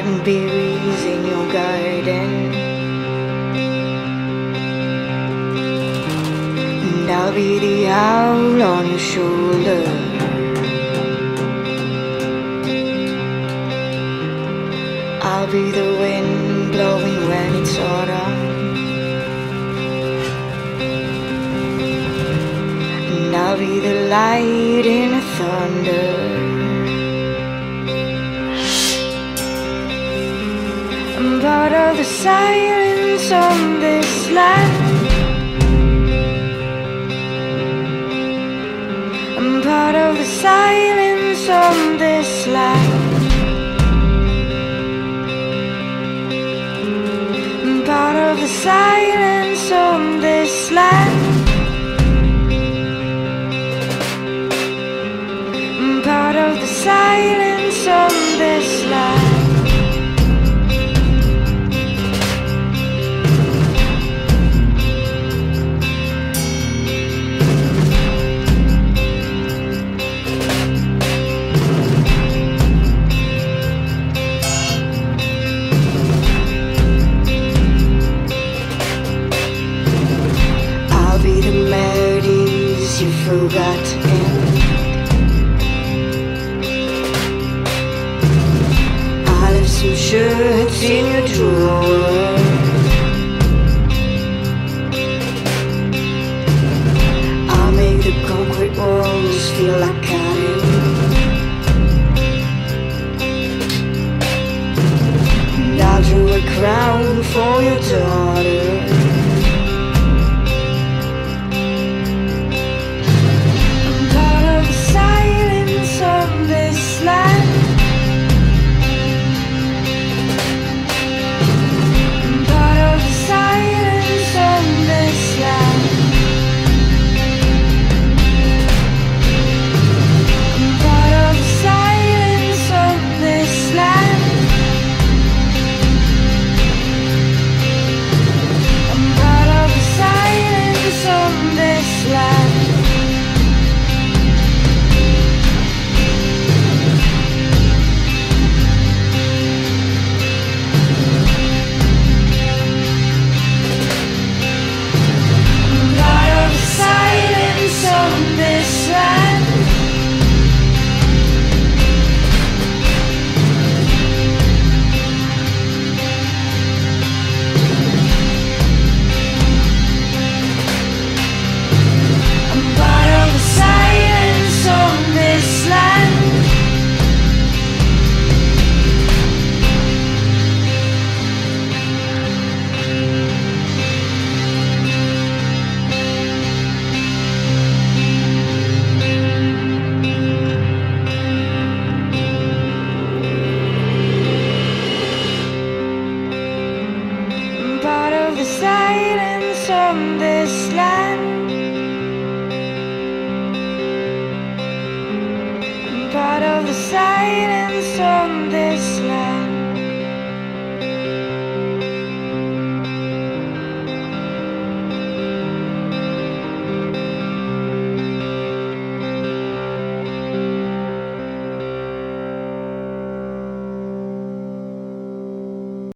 [0.03, 2.31] the blackberries in your garden.
[6.89, 9.83] And I'll be the owl on your shoulder.
[15.23, 18.39] I'll be the wind blowing when it's autumn.
[23.13, 26.18] And I'll be the light in the thunder.
[32.23, 34.68] Silence on this land.